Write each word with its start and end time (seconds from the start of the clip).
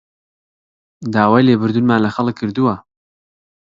داوای 1.13 1.45
لێبوردنمان 1.47 1.99
لە 2.05 2.09
خەڵک 2.15 2.35
کردووە 2.41 2.75